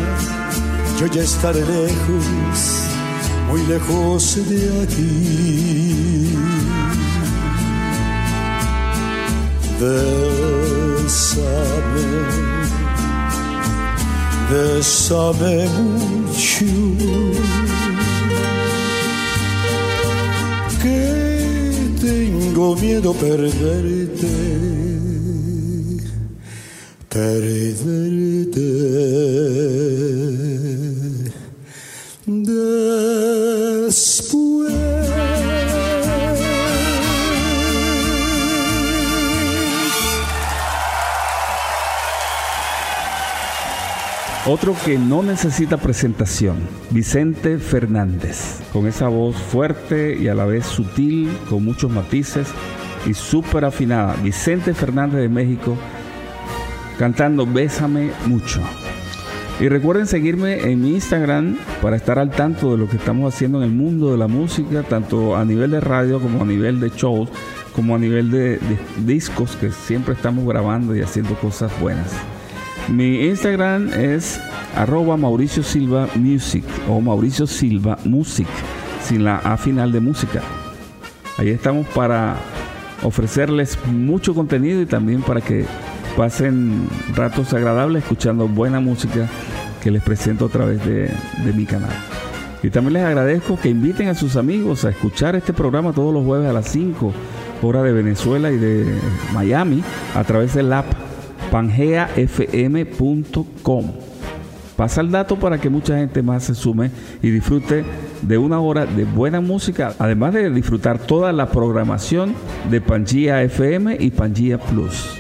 yo 0.99 1.07
ya 1.07 1.23
estaré 1.23 1.61
lejos, 1.61 2.85
muy 3.49 3.63
lejos 3.67 4.39
de 4.49 4.83
aquí. 4.83 6.39
Bésame 9.81 11.03
Bésame 14.53 15.67
mucho. 15.67 17.72
Tengo 22.63 22.77
miedo 22.77 23.13
perderte. 23.15 24.29
Perderte. 27.09 28.43
Otro 44.45 44.75
que 44.85 44.99
no 44.99 45.23
necesita 45.23 45.77
presentación, 45.77 46.57
Vicente 46.91 47.59
Fernández, 47.59 48.59
con 48.73 48.89
esa 48.89 49.07
voz 49.07 49.37
fuerte 49.37 50.19
y 50.21 50.27
a 50.27 50.35
la 50.35 50.45
vez 50.45 50.67
sutil, 50.67 51.31
con 51.49 51.65
muchos 51.65 51.93
matices 51.93 52.49
y 53.07 53.15
súper 53.15 53.65
afinada. 53.65 54.17
Vicente 54.21 54.75
Fernández 54.75 55.21
de 55.21 55.29
México 55.29 55.77
cantando 56.99 57.47
Bésame 57.47 58.11
mucho. 58.27 58.61
Y 59.61 59.69
recuerden 59.69 60.09
seguirme 60.09 60.73
en 60.73 60.83
mi 60.83 60.95
Instagram 60.95 61.57
para 61.81 61.95
estar 61.95 62.19
al 62.19 62.31
tanto 62.31 62.73
de 62.73 62.79
lo 62.79 62.89
que 62.89 62.97
estamos 62.97 63.33
haciendo 63.33 63.59
en 63.59 63.65
el 63.71 63.73
mundo 63.73 64.11
de 64.11 64.19
la 64.19 64.27
música, 64.27 64.83
tanto 64.83 65.37
a 65.37 65.45
nivel 65.45 65.71
de 65.71 65.81
radio 65.81 66.21
como 66.21 66.43
a 66.43 66.47
nivel 66.47 66.81
de 66.81 66.91
shows, 66.91 67.29
como 67.77 67.95
a 67.95 67.99
nivel 68.01 68.33
de, 68.33 68.59
de 68.59 68.79
discos 69.07 69.55
que 69.55 69.71
siempre 69.71 70.15
estamos 70.15 70.45
grabando 70.45 70.97
y 70.97 71.01
haciendo 71.01 71.37
cosas 71.37 71.71
buenas. 71.81 72.11
Mi 72.89 73.27
Instagram 73.27 73.91
es 73.95 74.41
arroba 74.77 75.17
Mauricio 75.17 75.63
Silva 75.63 76.09
Music 76.17 76.65
o 76.89 77.01
Mauricio 77.01 77.47
Silva 77.47 77.97
Music, 78.05 78.49
sin 79.03 79.25
la 79.25 79.37
A 79.39 79.57
final 79.57 79.93
de 79.93 80.01
música. 80.01 80.43
Ahí 81.39 81.49
estamos 81.51 81.87
para 81.89 82.37
ofrecerles 83.03 83.79
mucho 83.87 84.35
contenido 84.35 84.81
y 84.81 84.87
también 84.87 85.23
para 85.23 85.41
que 85.41 85.65
pasen 86.17 86.89
ratos 87.15 87.53
agradables 87.55 88.03
escuchando 88.03 88.49
buena 88.49 88.81
música 88.81 89.29
que 89.83 89.91
les 89.91 90.03
presento 90.03 90.47
a 90.47 90.49
través 90.49 90.85
de, 90.85 91.11
mi 91.55 91.67
canal. 91.67 91.91
Y 92.63 92.71
también 92.71 92.95
les 92.95 93.05
agradezco 93.05 93.59
que 93.59 93.69
inviten 93.69 94.09
a 94.09 94.15
sus 94.15 94.37
amigos 94.37 94.85
a 94.85 94.91
escuchar 94.91 95.35
este 95.35 95.53
programa 95.53 95.93
todos 95.93 96.13
los 96.13 96.25
jueves 96.25 96.49
a 96.49 96.53
las 96.53 96.69
5 96.69 97.13
hora 97.63 97.83
de 97.83 97.93
Venezuela 97.93 98.51
y 98.51 98.57
de 98.57 98.85
Miami 99.33 99.83
a 100.15 100.25
través 100.25 100.55
del 100.55 100.73
app 100.73 100.87
pangeafm.com. 101.53 102.63
Pasa 104.75 105.03
el 105.03 105.11
dato 105.11 105.39
para 105.39 105.59
que 105.61 105.69
mucha 105.69 105.99
gente 105.99 106.23
más 106.23 106.45
se 106.45 106.55
sume 106.55 106.91
y 107.23 107.29
disfrute 107.29 107.85
de 108.23 108.39
una 108.39 108.59
hora 108.59 108.87
de 108.87 109.05
buena 109.05 109.43
música, 109.43 109.95
además 109.99 110.33
de 110.33 110.49
disfrutar 110.51 110.99
toda 110.99 111.31
la 111.33 111.51
programación 111.51 112.35
de 112.71 112.81
Pangea 112.81 113.43
FM 113.43 113.99
y 114.01 114.11
Pangea 114.11 114.59
Plus. 114.59 115.19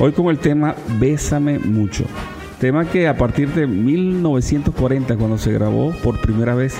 Hoy 0.00 0.10
con 0.10 0.26
el 0.26 0.38
tema 0.38 0.74
Bésame 0.98 1.60
mucho. 1.60 2.04
Tema 2.58 2.84
que 2.90 3.06
a 3.06 3.16
partir 3.16 3.48
de 3.54 3.68
1940, 3.68 5.16
cuando 5.16 5.38
se 5.38 5.52
grabó 5.52 5.92
por 6.02 6.20
primera 6.20 6.56
vez, 6.56 6.74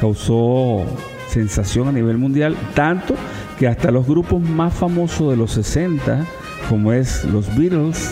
causó 0.00 0.84
sensación 1.28 1.86
a 1.86 1.92
nivel 1.92 2.18
mundial, 2.18 2.56
tanto 2.74 3.14
que 3.56 3.68
hasta 3.68 3.92
los 3.92 4.04
grupos 4.04 4.42
más 4.42 4.74
famosos 4.74 5.30
de 5.30 5.36
los 5.36 5.52
60 5.52 6.26
como 6.68 6.92
es 6.92 7.24
los 7.24 7.54
Beatles, 7.56 8.10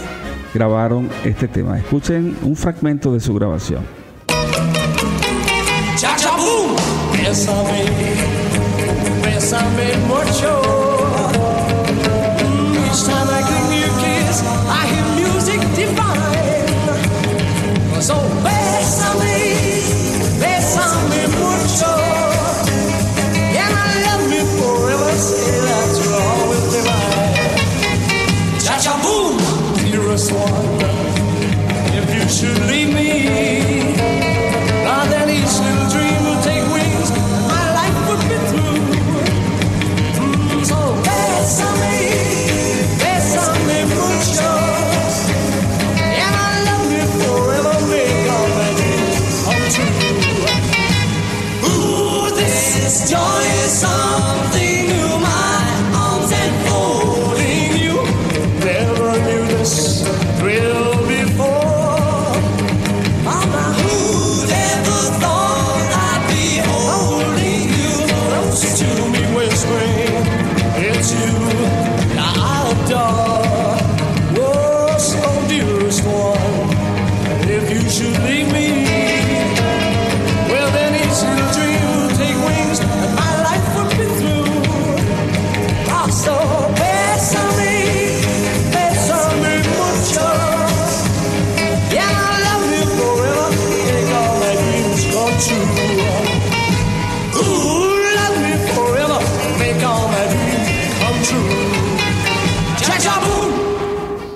grabaron 0.52 1.08
este 1.24 1.48
tema. 1.48 1.78
Escuchen 1.78 2.36
un 2.42 2.56
fragmento 2.56 3.12
de 3.12 3.20
su 3.20 3.34
grabación. 3.34 3.82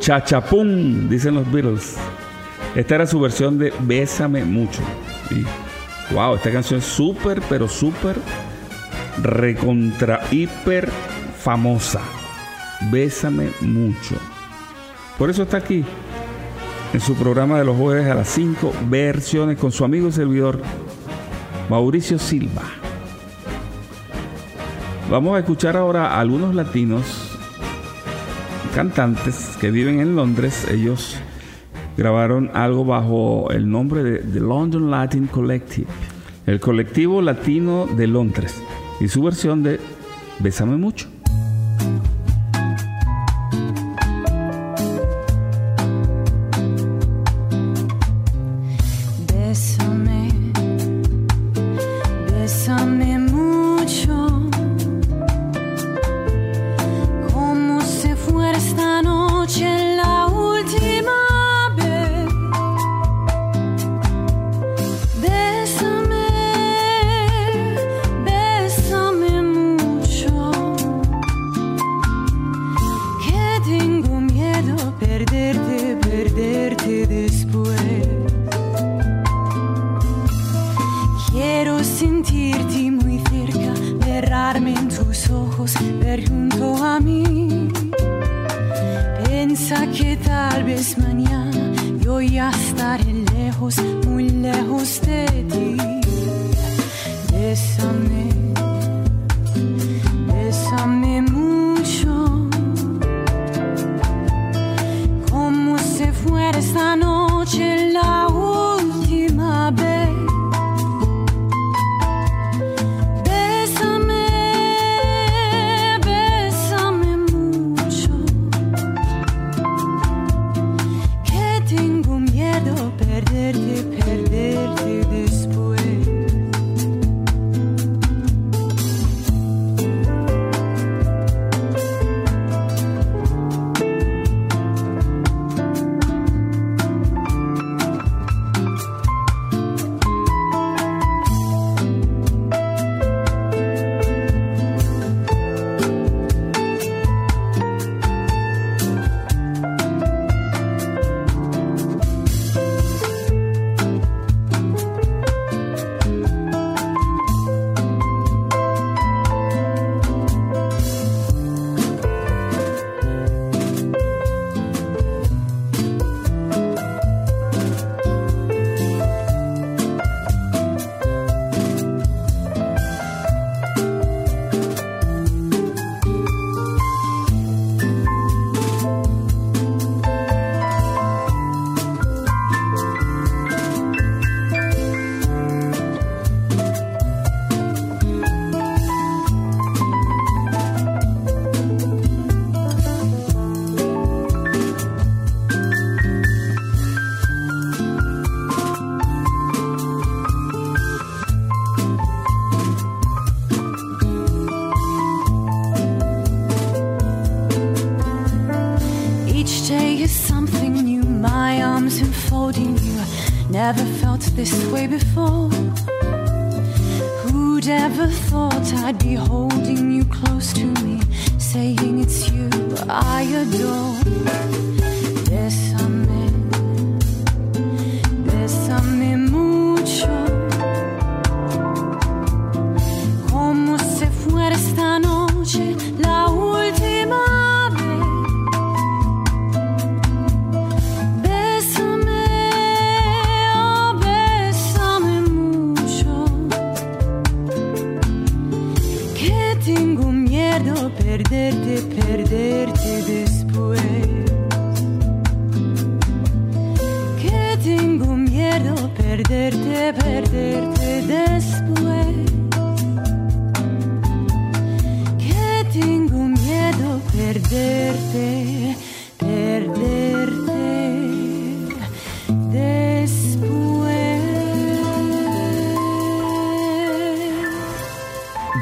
Chachapum, 0.09 1.07
dicen 1.07 1.35
los 1.35 1.53
Beatles. 1.53 1.99
Esta 2.75 2.95
era 2.95 3.07
su 3.07 3.21
versión 3.21 3.59
de 3.59 3.75
Bésame 3.81 4.43
mucho. 4.43 4.81
Wow, 6.13 6.37
esta 6.37 6.51
canción 6.51 6.79
es 6.79 6.87
súper, 6.87 7.43
pero 7.47 7.69
súper 7.69 8.17
recontra 9.23 10.23
hiper 10.31 10.89
famosa. 11.39 12.01
Bésame 12.91 13.51
mucho. 13.61 14.17
Por 15.19 15.29
eso 15.29 15.43
está 15.43 15.59
aquí 15.59 15.85
en 16.95 17.01
su 17.01 17.15
programa 17.15 17.59
de 17.59 17.67
los 17.67 17.77
jueves 17.77 18.11
a 18.11 18.15
las 18.15 18.29
5 18.29 18.73
versiones 18.89 19.59
con 19.59 19.73
su 19.73 19.85
amigo 19.85 20.09
y 20.09 20.13
servidor 20.13 20.63
Mauricio 21.69 22.19
Silva. 22.19 22.63
Vamos 25.11 25.37
a 25.37 25.41
escuchar 25.41 25.77
ahora 25.77 26.15
a 26.15 26.21
algunos 26.21 26.55
latinos 26.55 27.28
cantantes 28.79 29.57
que 29.61 29.73
viven 29.73 29.99
en 29.99 30.15
Londres. 30.15 30.69
Ellos 30.71 31.17
grabaron 31.97 32.49
algo 32.55 32.85
bajo 32.85 33.51
el 33.51 33.69
nombre 33.69 34.05
de 34.05 34.19
The 34.21 34.39
London 34.39 34.89
Latin 34.89 35.27
Collective, 35.27 35.89
el 36.47 36.61
colectivo 36.61 37.21
latino 37.21 37.89
de 37.97 38.07
Londres, 38.07 38.63
y 39.01 39.09
su 39.09 39.21
versión 39.25 39.65
de 39.65 39.81
Bésame 40.39 40.77
mucho. 40.77 41.09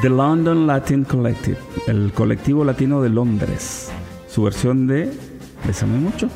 The 0.07 0.13
London 0.13 0.67
Latin 0.67 1.03
Collective, 1.03 1.57
el 1.85 2.13
colectivo 2.13 2.63
latino 2.63 3.01
de 3.01 3.09
Londres, 3.09 3.89
su 4.29 4.41
versión 4.41 4.87
de 4.87 5.11
Les 5.65 5.83
amé 5.83 5.97
mucho. 5.97 6.29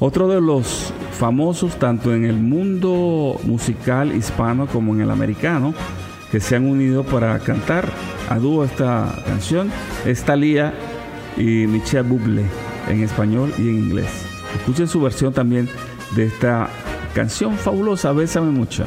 Otro 0.00 0.26
de 0.26 0.40
los 0.40 0.92
famosos 1.12 1.78
tanto 1.78 2.12
en 2.12 2.24
el 2.24 2.34
mundo 2.34 3.38
musical 3.44 4.16
hispano 4.16 4.66
como 4.66 4.94
en 4.94 5.02
el 5.02 5.12
americano 5.12 5.74
que 6.32 6.40
se 6.40 6.56
han 6.56 6.64
unido 6.64 7.04
para 7.04 7.38
cantar 7.38 7.88
a 8.28 8.36
dúo 8.40 8.64
esta 8.64 9.14
canción 9.24 9.70
es 10.04 10.24
Thalía 10.24 10.74
y 11.36 11.68
Michelle 11.68 12.02
Bublé 12.02 12.46
en 12.88 13.04
español 13.04 13.54
y 13.58 13.68
en 13.68 13.78
inglés. 13.78 14.10
Escuchen 14.56 14.88
su 14.88 15.00
versión 15.00 15.32
también 15.32 15.68
de 16.16 16.24
esta 16.24 16.68
canción 17.14 17.56
fabulosa, 17.56 18.10
Bésame 18.10 18.50
mucho. 18.50 18.86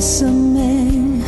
Bésame, 0.00 1.20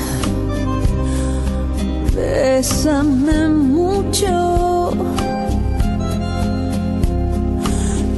bésame 2.17 3.49
mucho, 3.51 4.95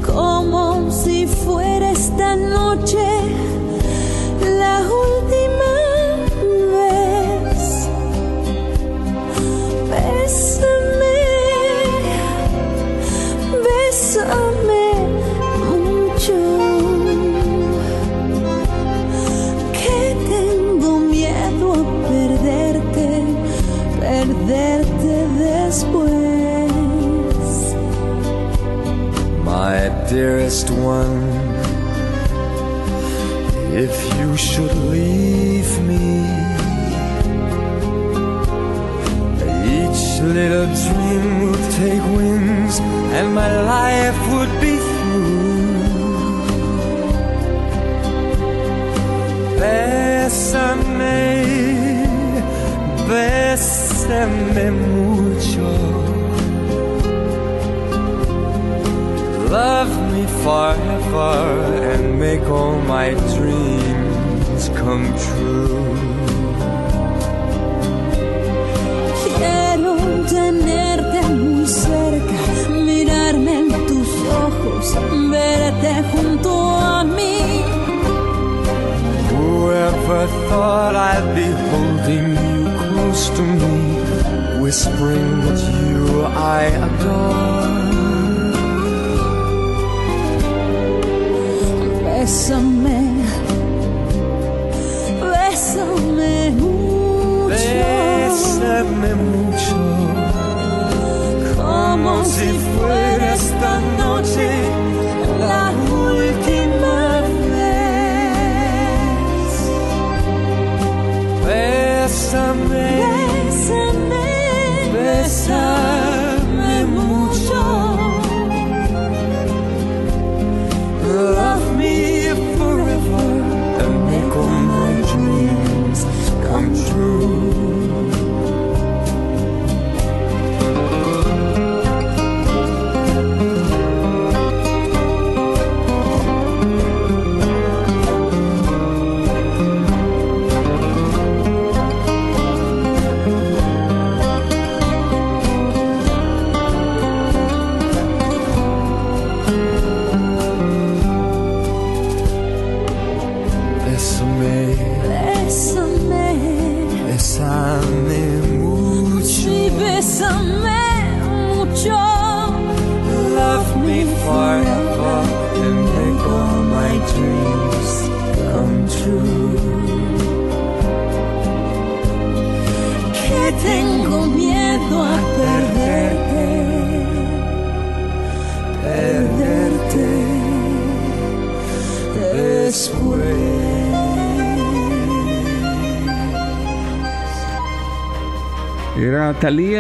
como 0.07 0.93
si 0.93 1.27
fuera 1.27 1.91
esta 1.91 2.37
noche. 2.37 3.44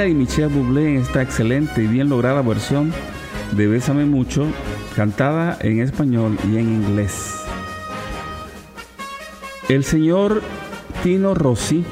Y 0.08 0.12
Michelle 0.12 0.48
Bublé 0.48 0.96
en 0.96 1.02
esta 1.02 1.22
excelente 1.22 1.82
y 1.82 1.86
bien 1.86 2.10
lograda 2.10 2.42
versión 2.42 2.92
de 3.52 3.66
Bésame 3.66 4.04
Mucho, 4.04 4.46
cantada 4.94 5.56
en 5.60 5.80
español 5.80 6.36
y 6.44 6.58
en 6.58 6.68
inglés. 6.68 7.42
El 9.70 9.82
señor 9.82 10.42
Tino 11.02 11.34
Rossi, 11.34 11.84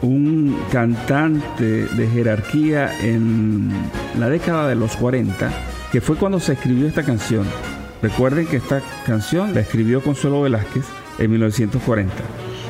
un 0.00 0.58
cantante 0.72 1.84
de 1.86 2.08
jerarquía 2.08 2.98
en 3.02 3.70
la 4.18 4.30
década 4.30 4.66
de 4.66 4.76
los 4.76 4.96
40, 4.96 5.50
que 5.92 6.00
fue 6.00 6.16
cuando 6.16 6.40
se 6.40 6.54
escribió 6.54 6.88
esta 6.88 7.02
canción. 7.02 7.44
Recuerden 8.00 8.46
que 8.46 8.56
esta 8.56 8.80
canción 9.04 9.52
la 9.52 9.60
escribió 9.60 10.02
Consuelo 10.02 10.40
Velázquez 10.40 10.86
en 11.18 11.30
1940. 11.30 12.14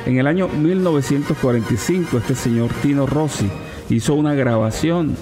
En 0.06 0.18
el 0.18 0.26
año 0.26 0.48
1945 0.48 2.18
este 2.18 2.34
señor 2.34 2.70
Tino 2.82 3.06
Rossi 3.06 3.48
hizo 3.90 4.14
una 4.14 4.34
grabación 4.34 5.16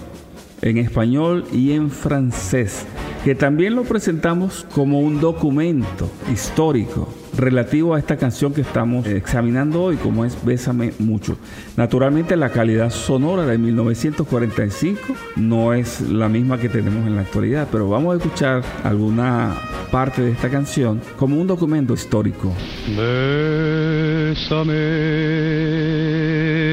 en 0.62 0.79
español 0.79 1.45
y 1.53 1.73
en 1.73 1.91
francés, 1.91 2.87
que 3.25 3.35
también 3.35 3.75
lo 3.75 3.85
presentamos 3.85 4.66
como 4.75 5.01
un 5.01 5.21
documento 5.21 6.11
histórico 6.33 7.09
relativo 7.39 7.95
a 7.95 7.99
esta 7.99 8.16
canción 8.16 8.53
que 8.53 8.61
estamos 8.61 9.07
examinando 9.07 9.83
hoy, 9.83 9.97
como 9.97 10.25
es 10.25 10.45
Bésame 10.45 10.93
mucho. 10.99 11.39
Naturalmente 11.77 12.37
la 12.37 12.51
calidad 12.51 12.91
sonora 12.91 13.47
de 13.47 13.57
1945 13.59 15.01
no 15.37 15.73
es 15.73 16.01
la 16.01 16.29
misma 16.29 16.59
que 16.59 16.69
tenemos 16.69 17.07
en 17.07 17.14
la 17.16 17.23
actualidad, 17.23 17.69
pero 17.71 17.89
vamos 17.89 18.14
a 18.14 18.16
escuchar 18.19 18.62
alguna 18.85 19.55
parte 19.91 20.23
de 20.23 20.33
esta 20.33 20.51
canción 20.51 21.01
como 21.16 21.41
un 21.41 21.47
documento 21.47 21.95
histórico. 21.95 22.53
Bésame, 22.89 24.75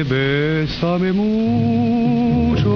bésame 0.04 1.12
mucho, 1.12 2.70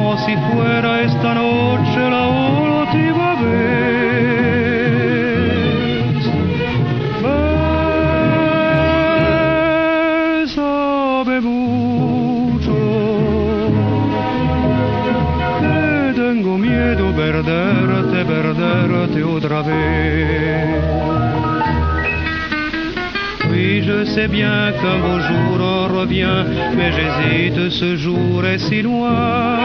como 0.00 0.16
si 0.16 0.34
fuera 0.34 1.02
esta 1.02 1.34
noche 1.34 2.10
la 2.10 2.26
última 2.26 3.34
vez. 3.42 3.60
Bésame 10.40 11.40
mucho, 11.42 12.76
que 15.60 16.14
tengo 16.18 16.56
miedo 16.56 17.14
perderte, 17.14 18.24
perderte 18.24 19.22
otra 19.22 19.60
vez. 19.60 20.79
Je 23.90 24.04
sais 24.04 24.28
bien 24.28 24.72
qu'un 24.78 24.98
beau 25.04 25.18
jour 25.28 25.58
revient, 25.98 26.44
mais 26.76 26.90
j'hésite, 26.96 27.70
ce 27.70 27.96
jour 27.96 28.44
est 28.44 28.58
si 28.58 28.82
loin. 28.82 29.56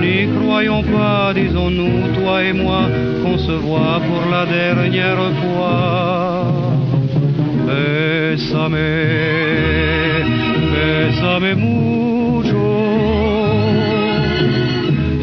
N'y 0.00 0.28
croyons 0.38 0.82
pas, 0.82 1.32
disons-nous, 1.34 1.96
toi 2.18 2.42
et 2.42 2.52
moi, 2.52 2.82
qu'on 3.22 3.38
se 3.38 3.52
voit 3.52 4.00
pour 4.08 4.22
la 4.30 4.44
dernière 4.58 5.24
fois. 5.40 6.44
Bésame, 7.68 8.90
bésame 10.72 11.54
mucho. 11.64 12.72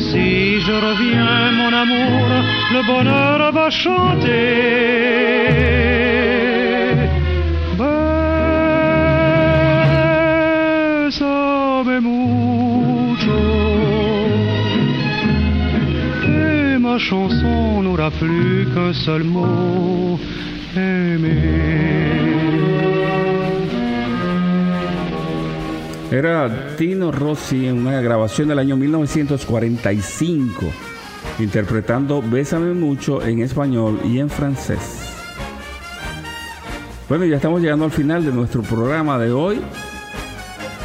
Si 0.10 0.60
je 0.66 0.76
reviens, 0.88 1.52
mon 1.60 1.72
amour, 1.84 2.26
le 2.76 2.82
bonheur 2.92 3.52
va 3.52 3.70
chanter. 3.70 4.82
Chanson 17.10 17.84
n'aura 17.84 18.12
plus 18.12 18.68
qu'un 18.74 18.94
seul. 18.94 19.24
Era 26.12 26.76
Tino 26.78 27.12
Rossi 27.12 27.68
en 27.68 27.88
una 27.88 28.02
grabación 28.02 28.50
del 28.50 28.60
año 28.60 28.76
1945, 28.76 30.66
interpretando 31.40 32.22
Bésame 32.22 32.74
mucho 32.74 33.22
en 33.22 33.42
español 33.42 34.00
y 34.04 34.20
en 34.20 34.30
francés. 34.30 35.08
Bueno, 37.08 37.26
ya 37.26 37.38
estamos 37.38 37.62
llegando 37.62 37.86
al 37.86 37.92
final 37.92 38.26
de 38.26 38.32
nuestro 38.32 38.62
programa 38.62 39.18
de 39.18 39.32
hoy. 39.32 39.62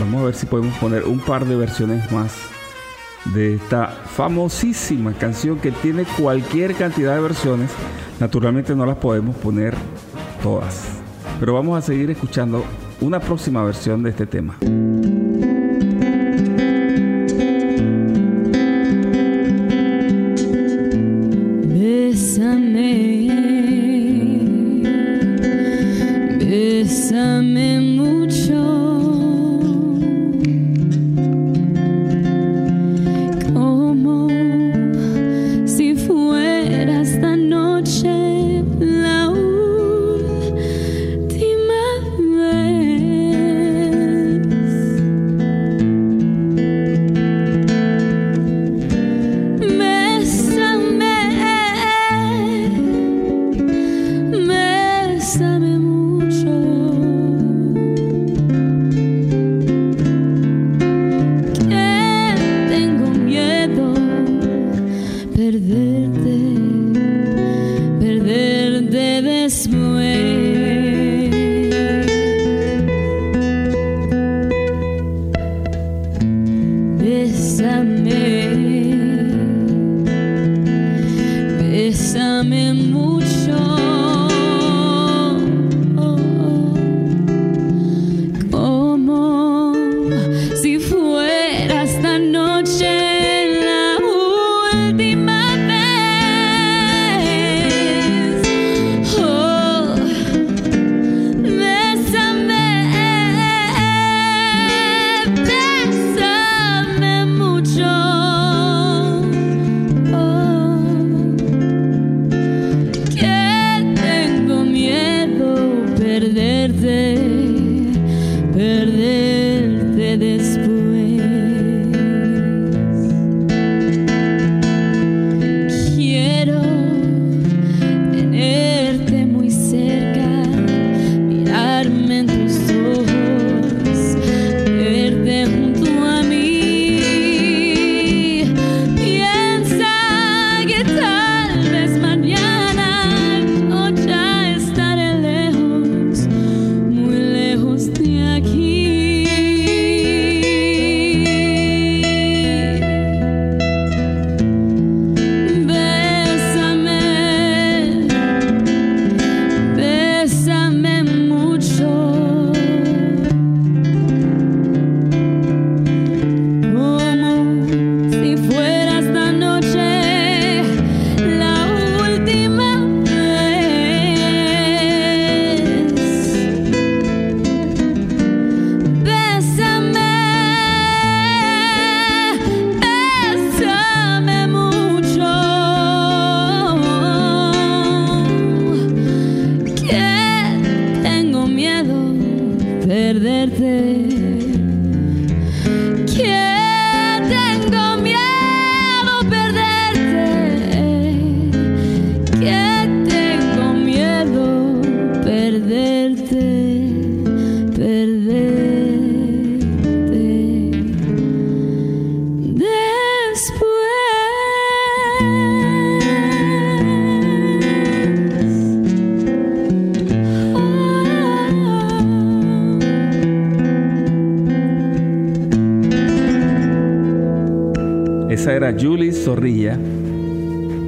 Vamos 0.01 0.23
a 0.23 0.25
ver 0.27 0.35
si 0.35 0.47
podemos 0.47 0.77
poner 0.79 1.05
un 1.05 1.19
par 1.19 1.45
de 1.45 1.57
versiones 1.57 2.11
más 2.13 2.56
de 3.35 3.55
esta 3.57 3.89
famosísima 3.89 5.13
canción 5.13 5.59
que 5.59 5.73
tiene 5.73 6.05
cualquier 6.19 6.75
cantidad 6.75 7.15
de 7.15 7.21
versiones. 7.21 7.71
Naturalmente 8.21 8.75
no 8.75 8.87
las 8.87 8.97
podemos 8.97 9.37
poner 9.37 9.75
todas. 10.43 11.01
Pero 11.41 11.55
vamos 11.55 11.79
a 11.79 11.83
seguir 11.83 12.11
escuchando 12.11 12.65
una 13.01 13.21
próxima 13.21 13.63
versión 13.63 14.03
de 14.03 14.11
este 14.11 14.27
tema. 14.27 14.57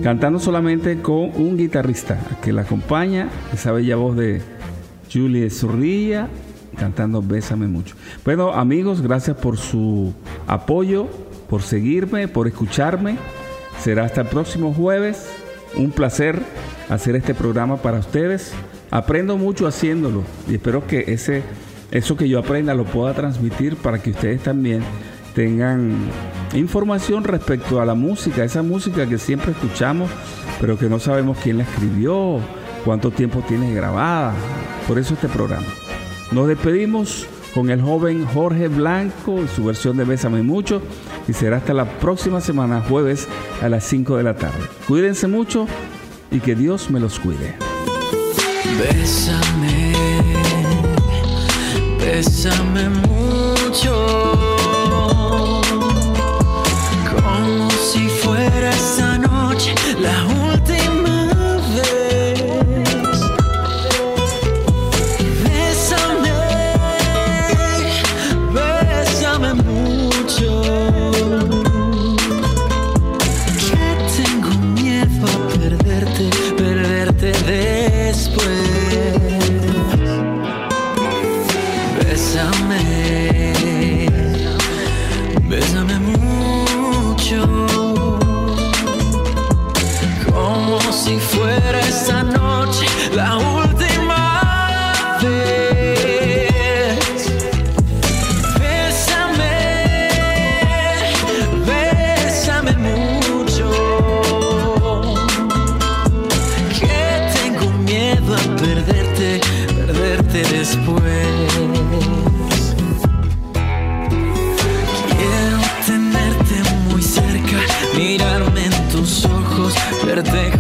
Cantando 0.09 0.41
solamente 0.41 1.03
con 1.03 1.33
un 1.35 1.59
guitarrista 1.59 2.19
que 2.43 2.51
la 2.51 2.63
acompaña, 2.63 3.29
esa 3.53 3.73
bella 3.73 3.97
voz 3.97 4.17
de 4.17 4.41
Julie 5.13 5.51
Zorrilla, 5.51 6.29
cantando 6.79 7.21
Bésame 7.21 7.67
mucho. 7.67 7.95
Bueno, 8.25 8.55
amigos, 8.55 9.03
gracias 9.03 9.37
por 9.37 9.59
su 9.59 10.15
apoyo, 10.47 11.09
por 11.51 11.61
seguirme, 11.61 12.27
por 12.27 12.49
escucharme. 12.49 13.19
Será 13.83 14.05
hasta 14.05 14.23
el 14.23 14.29
próximo 14.29 14.73
jueves. 14.73 15.29
Un 15.77 15.91
placer 15.91 16.41
hacer 16.89 17.15
este 17.15 17.35
programa 17.35 17.77
para 17.77 17.99
ustedes. 17.99 18.55
Aprendo 18.91 19.37
mucho 19.37 19.67
haciéndolo 19.67 20.23
y 20.49 20.55
espero 20.55 20.87
que 20.87 21.05
ese, 21.09 21.43
eso 21.91 22.17
que 22.17 22.31
yo 22.31 22.39
aprenda 22.39 22.73
lo 22.73 22.87
pueda 22.87 23.13
transmitir 23.13 23.77
para 23.77 23.99
que 23.99 24.13
ustedes 24.13 24.43
también 24.43 24.81
tengan 25.35 25.97
información 26.55 27.25
respecto 27.25 27.81
a 27.81 27.85
la 27.85 27.95
música, 27.95 28.45
esa 28.45 28.63
música 28.63 29.07
que 29.07 29.19
siempre 29.19 29.53
escuchamos, 29.53 30.11
pero 30.61 30.79
que 30.79 30.89
no 30.89 30.99
sabemos 30.99 31.39
quién 31.43 31.59
la 31.59 31.65
escribió, 31.65 32.41
cuánto 32.85 33.11
tiempo 33.11 33.43
tiene 33.47 33.75
grabada. 33.75 34.35
Por 34.87 34.99
eso 34.99 35.15
este 35.15 35.29
programa. 35.29 35.67
Nos 36.33 36.49
despedimos 36.49 37.27
con 37.55 37.71
el 37.71 37.83
joven 37.83 38.27
Jorge 38.27 38.69
Blanco 38.69 39.43
y 39.43 39.49
su 39.49 39.65
versión 39.65 39.97
de 39.97 40.05
Bésame 40.05 40.43
Mucho 40.43 40.83
y 41.27 41.33
será 41.33 41.59
hasta 41.59 41.75
la 41.75 41.85
próxima 41.99 42.41
semana, 42.41 42.83
jueves 42.89 43.27
a 43.63 43.69
las 43.69 43.85
5 43.85 44.17
de 44.17 44.23
la 44.23 44.35
tarde. 44.35 44.59
Cuídense 44.87 45.27
mucho 45.27 45.67
y 46.31 46.41
que 46.41 46.55
Dios 46.55 46.91
me 46.91 47.01
los 47.01 47.19
cuide. 47.19 47.57
Bésame, 48.79 49.93
bésame 51.99 52.89
mucho. 52.89 54.58
La 60.01 60.38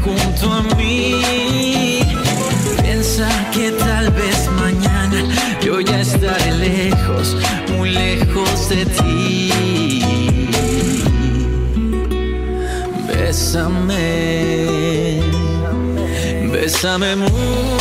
junto 0.09 0.53
a 0.53 0.63
mí. 0.77 2.01
Piensa 2.83 3.29
que 3.53 3.71
tal 3.73 4.11
vez 4.11 4.49
mañana 4.53 5.23
yo 5.63 5.81
ya 5.81 6.01
estaré 6.01 6.53
lejos, 6.57 7.37
muy 7.77 7.91
lejos 7.91 8.69
de 8.69 8.87
ti. 8.87 9.53
Bésame, 13.07 14.01
bésame 16.53 17.17
mucho. 17.17 17.78